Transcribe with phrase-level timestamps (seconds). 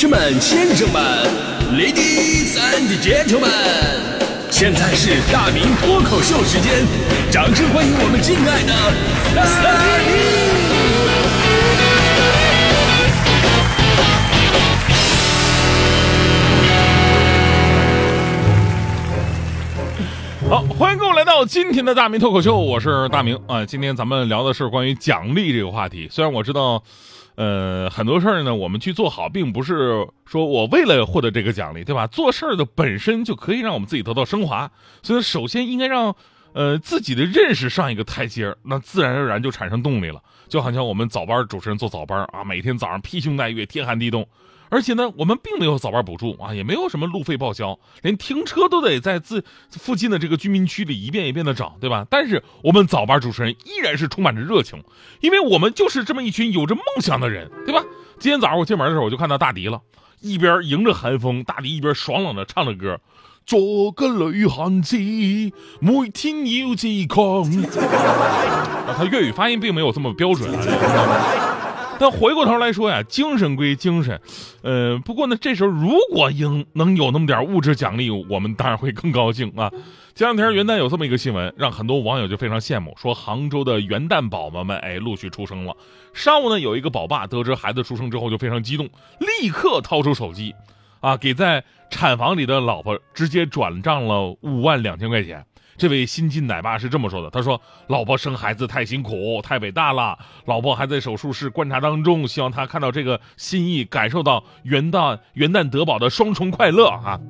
[0.00, 1.02] 士们、先生们
[1.72, 3.50] ，Ladies and Gentlemen，
[4.48, 6.86] 现在是大明脱口秀时间，
[7.32, 8.72] 掌声欢迎我们敬爱的
[9.34, 9.42] 大
[20.46, 20.48] 明！
[20.48, 23.66] 好，欢迎各位来到今天的大明脱口秀，我是大明啊。
[23.66, 26.84] 今天咱们聊的是关于奖励这个话题，虽然我知道。
[27.38, 32.04] 呃，很多事儿呢，我们去做好，并不是说我为了获得这个奖励，对吧？
[32.08, 34.68] 做事儿的本身就可以让我们自己得到升华，
[35.04, 36.16] 所以首先应该让，
[36.52, 40.20] 呃，自己的认识上一个台阶儿那自然而然就产生动力了。
[40.48, 44.26] 就好像我们早班主持人做早班啊，每天早上披星戴月，天寒地冻。
[44.70, 52.06] 而且呢，我们并没有早班补助啊，也没有什么路费报销，连停车都得在自附近的这个居民区里一遍一遍的找，对吧？
[52.10, 54.82] 但是我们早班主持人依然是充满着热情，
[55.20, 57.82] 因为我们就是这么一群有着梦想的人，对吧？
[58.18, 59.80] 今天早上我进门的时候，我就看到大迪了，
[60.20, 63.00] 一边迎着寒风，大迪一边爽朗的唱着歌
[63.46, 64.96] ：“做个女汉子，
[65.80, 67.50] 每天要自强。
[68.98, 71.47] ”他粤语发音并没有这么标准啊。
[72.00, 74.20] 但回过头来说呀，精神归精神，
[74.62, 79.70] 呃，不过呢，这时候如果应能有那么点物质奖励，我们当然会更高兴啊。
[80.14, 85.76] 前两天元旦有这么一个新闻，让很多网友就非常羡慕，说杭州的元旦宝宝们哎陆续出生了。
[86.12, 88.88] 上午呢，有一个宝爸得知孩子出生之后就非常激动，
[89.18, 90.54] 立刻掏出手机，
[91.00, 95.44] 啊，给在产房里的老婆直接转账了五万两千块钱。
[95.78, 100.18] 这位新晋奶爸是这么说的：“他说，老婆生孩子太辛苦，太伟大了。
[100.44, 107.20] 老婆还在手术室观察当中，希望他看到这个心意，感受到元旦元旦得宝的双重快乐啊。”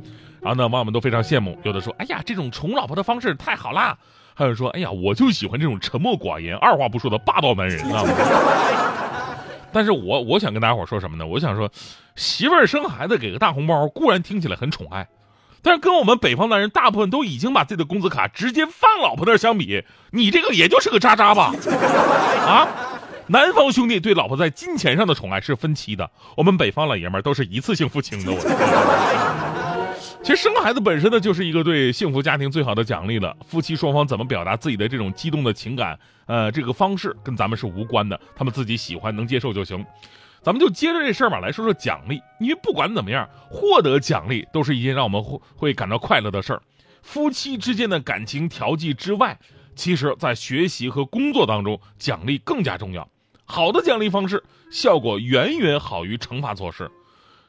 [0.41, 3.99] 然后呢，网友们都非常羡慕，有的说：“哎呀，这种宠老婆的方式太好啦！”
[4.35, 8.03] 还有人说：“哎呀，我就喜欢这种沉默寡言、二话不说的霸道男人啊。”
[9.71, 11.27] 但是我我想跟大家伙说什么呢？
[11.27, 11.71] 我想说，
[12.17, 15.07] 媳妇儿生孩子给个大红包，固然听起来很宠爱。
[15.63, 21.53] 但是跟我们北方男人大部分都已经把自己的工资卡直接放老婆那儿相比，你这个也就是个渣渣吧？
[22.47, 22.69] 啊，
[23.27, 28.33] 南方兄弟对老婆在金钱上的宠爱是分期的，我们北方老爷们儿都是一次性付清的。
[28.33, 28.39] 我，
[30.23, 33.37] 其实生孩子本身呢就是一个对幸福家庭最好的奖励了。
[33.47, 39.85] 夫妻双方怎么表达自己的这种激动的情感，呃，这个方式跟咱们是无关的，他们自己喜欢能接受就行。
[40.43, 42.21] 咱们就接着这事儿吧，来说说奖励。
[42.41, 46.63] 因为不管怎么样，获得奖励都是一件让我们会会感到快乐的事儿。
[47.03, 49.39] 夫妻之间的感情调剂之外，
[49.75, 53.09] 其实在学习和工作当中，奖励更加重要。
[53.45, 56.91] 好的奖励方式效果远远好于惩罚措施。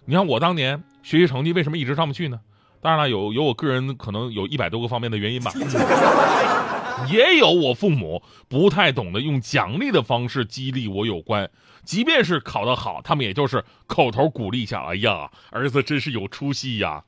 [0.05, 2.39] 你看我当年学习成绩为什么一直上不去呢？
[2.81, 5.51] 当然了，有有我个人可能有一百多个方面的原因吧。
[7.11, 11.49] 也有我父母不太懂得用奖励的方式激励我有关，
[11.83, 14.83] 即便是考得好，他们也就是口头鼓励一下。
[14.87, 17.03] 哎呀，儿子真是有出息呀，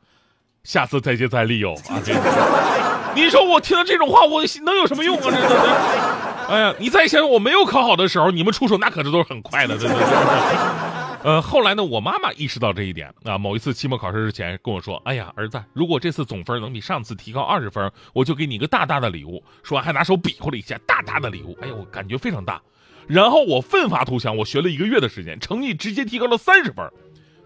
[0.63, 2.01] 下次再接再厉哦啊！
[3.13, 5.23] 你说我听到这种话，我能有什么用啊？
[5.25, 10.90] 这这这，哎呀，你再想想我没有考好的时候，你们出手那可是都是很快的，对对对。
[11.23, 13.37] 呃，后来呢，我妈妈意识到这一点啊。
[13.37, 21.55] 某一次期末考试之前跟我说：“哎呀，儿子，如果这次总分能比上次提高二十分，我就给你一个大大的礼物。”说完还拿手比划了一下，大大的礼物。
[21.61, 22.59] 哎呀，我感觉非常大。
[23.07, 26.89] 然后我奋发图强，我学了一个月的时间，成绩直接提高了三十分。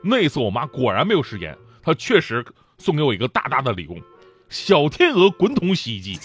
[0.01, 2.45] 那一次我妈果然没有食言，她确实
[2.77, 3.99] 送给我一个大大的礼物——
[4.47, 6.19] 小天鹅滚筒洗衣机。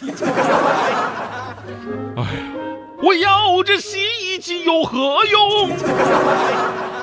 [2.17, 2.53] 哎呀，
[3.03, 5.71] 我要这洗衣机有何用？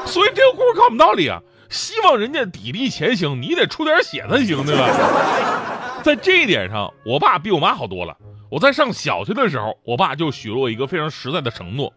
[0.07, 5.99] 所以这个故事告诉我们道理啊，希望人家砥砺前行，你得出点血才行，对吧？
[6.01, 8.17] 在这一点上，我爸比我妈好多了。
[8.49, 11.93] 我在上小学的时候，我爸就许了我一个非常实在的承诺，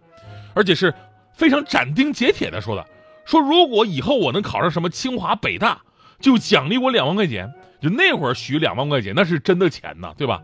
[0.54, 0.92] 而且是
[1.34, 2.84] 非常斩钉截铁的说的：
[3.24, 5.80] 说如果以后我能考上什么清华北大，
[6.20, 7.52] 就奖励我两万块钱。
[7.80, 10.42] 就那会儿许两万块钱，那是真的钱呐，对吧？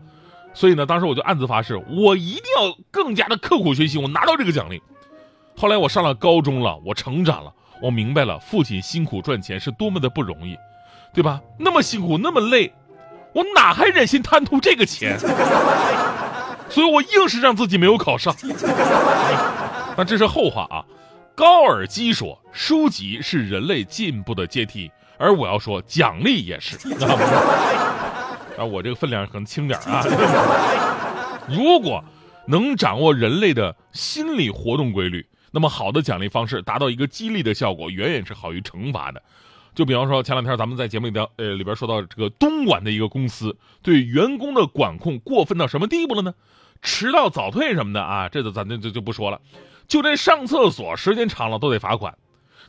[0.55, 4.81] 所以呢，当时我就暗自发誓，我一定要更加的刻苦学习，我拿到这个奖励。
[5.55, 10.57] 后来我上了高中了，我成长了，我明白了父亲辛苦赚钱是多么的不容易，
[11.13, 11.39] 对吧？
[11.57, 12.73] 那么辛苦，那么累，
[13.33, 15.17] 我哪还忍心贪图这个钱？
[16.69, 18.35] 所以我硬是让自己没有考上。
[19.95, 20.83] 那这是后话啊。
[21.35, 26.77] 高尔基说，书籍是人类进步的阶梯，而我要说，奖励也是。
[28.57, 30.03] 啊，我这个分量可能轻点啊。
[31.47, 32.03] 如果
[32.47, 35.23] 能掌握人类的心理活动规律。
[35.57, 39.23] 那么好的奖励方式达到一个激励的效果，远远是好于惩罚的。
[39.73, 46.35] 就比方说，前两天咱们在节目里边，呃，里边说到这个东莞的一个公司对员工的管控过分到什么地步了呢？
[46.83, 49.41] 迟到早退什么的啊，这个咱就就就不说了。
[49.87, 52.15] 就连上厕所时间长了都得罚款。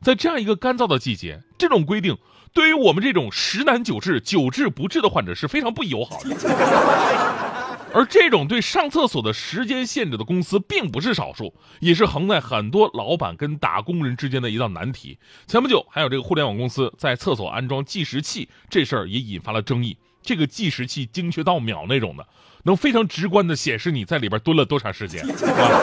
[0.01, 2.17] 在这样一个干燥的季节，这种规定
[2.55, 7.58] 对于我们这种十难九治、久治不治的患者是非常不友好的。
[7.95, 15.19] 而这种对上厕所的时间限制的公司并不是少数，也是横在很多老板跟打工人之间的一道难题。
[15.47, 19.97] 前不久，还有这个互联网公司在厕所安装计时器，这事儿也引发了争议。
[20.23, 22.27] 这个计时器精确到秒那种的，
[22.65, 25.25] 能非常直观的显示你在里边蹲了多长时间，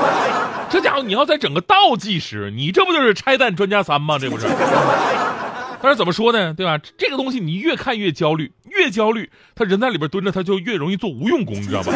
[0.70, 4.20] 这家伙你要在整个倒计时，你这不就是拆弹专家三吗？
[4.20, 4.46] 这不是？
[5.82, 6.54] 但是怎么说呢？
[6.54, 6.78] 对吧？
[6.98, 11.92] 这个东西你越看越焦虑，越焦虑，他人在里边蹲着，他就越容易做无用功，你知道吧？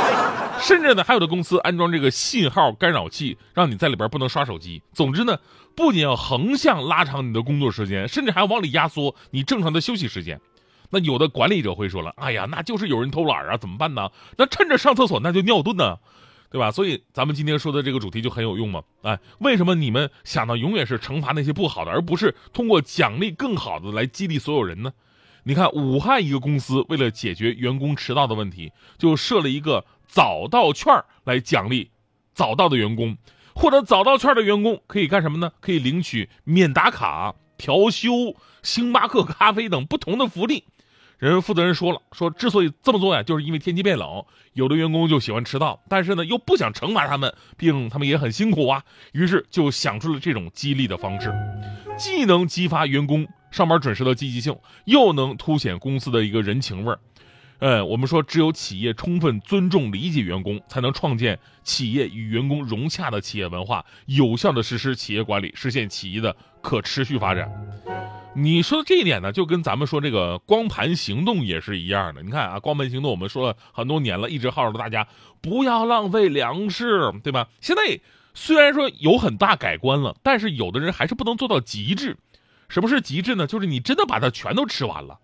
[0.60, 4.82] 甚至呢，还有的公司安装这个信号干扰器，让你在里边不能刷手机。
[4.92, 5.38] 总之呢，
[5.74, 10.40] 不仅要横向拉长你的工作时间，甚至还要往里压缩你正常的休息时间。
[10.90, 14.10] 那有的管理者会说了：“哎呀，那就是有人偷懒啊，怎么办呢？
[14.36, 15.96] 那趁着上厕所那就尿遁呢。”
[16.52, 16.72] 对吧？
[16.72, 18.82] 所以咱们今天说的这个主题就很有用嘛。
[19.02, 24.92] 哎，为什么你们想到永远是惩罚那些不好的，而不是通过奖励更好的来激励所有人呢？
[25.42, 30.92] 你看，武汉一个公司为了解决员工迟到的问题，就设了一个早到券
[31.24, 31.90] 来奖励
[32.32, 33.16] 早到的员工。
[33.54, 35.52] 获得早到券的员工可以干什么呢？
[35.60, 40.64] 可以领取免打卡、调休、星巴克咖啡等不同的福利。
[41.18, 48.82] 人负责人说了，说之所以这么做呀，就是因为天气变冷，有的员工就喜欢迟到，但是呢又不想惩罚他们，毕竟他们也很辛苦啊，
[49.12, 51.30] 于是就想出了这种激励的方式，
[51.98, 56.98] 既能激发员工上班准时的积极性，又能凸显公司的一个人情味儿。
[57.58, 67.50] 呃，我们说，只有企业充分尊重理解员工，才能创建企业与员工融洽的企业文化，有效的实施企业管理，实现企业的可持续发展。
[68.32, 72.22] 你说的这一点呢，就跟咱们说这个光盘行动也是一样的。
[72.22, 75.06] 你看啊，光盘行动我们说了很多年了，一直号召大家
[75.42, 77.48] 不要浪费粮食，对吧？
[77.60, 78.00] 现在
[78.32, 82.16] 虽然说有很大改观了，但是有的人还是不能做到极致。
[82.70, 83.46] 什么是极致呢？
[83.46, 85.18] 就是你真的把它全都吃完了，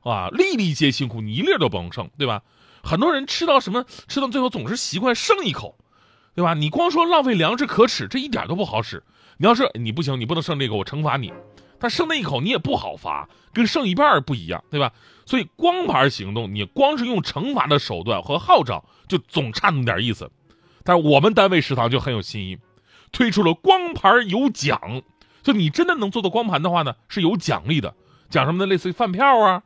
[0.00, 2.42] 啊，粒粒皆辛苦，你一粒都不能剩，对吧？
[2.82, 5.76] 很多人吃到什么，吃到最后总是习惯剩一口，
[6.34, 6.54] 对吧？
[6.54, 9.02] 你光说浪费粮食可耻，这一点都不好使。
[9.36, 11.32] 你要是你不行，你不能剩这个，我惩罚你。
[11.78, 14.92] 但剩那一口你也不好罚，跟剩一半不一样，对吧？
[15.26, 20.30] 所以光盘行动，你光是用惩罚的手段和号召，就总差那么点意思。
[20.84, 22.58] 但是我们单位食堂就很有新意，
[23.10, 25.02] 推出了光盘有奖，
[25.42, 27.94] 就你真的能做到光盘的话呢，是有奖励的，
[28.30, 28.66] 奖什么呢？
[28.66, 29.62] 类似于饭票啊，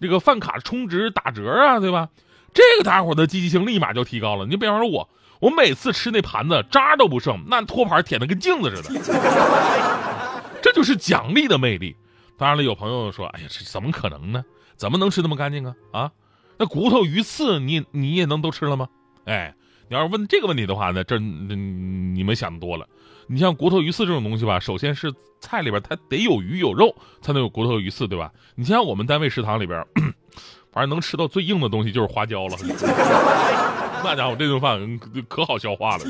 [0.00, 2.08] 这个饭卡充值打折啊，对吧？
[2.54, 4.46] 这个大伙的积极性立马就提高了。
[4.46, 5.08] 你比方说我，
[5.40, 9.00] 我每次吃那盘子渣都不剩，那托盘舔的跟镜子似的。
[10.62, 11.94] 这就是奖励的魅力。
[12.36, 14.44] 当然了，有朋友说：“哎呀，这怎么可能呢？
[14.76, 15.74] 怎么能吃那么干净啊？
[15.92, 16.10] 啊，
[16.56, 18.88] 那骨头、鱼刺，你你也能都吃了吗？”
[19.26, 19.54] 哎，
[19.88, 22.86] 你要是问这个问题的话呢，这你们想多了。
[23.26, 28.32] 你像骨头、鱼刺这种东西吧，首先是菜里边它得有鱼有肉，才能有骨头、鱼刺，对吧？
[28.54, 29.84] 你像我们单位食堂里边，
[30.72, 32.56] 反正能吃到最硬的东西就是花椒了。
[34.04, 36.04] 那家伙这顿饭可好消化了。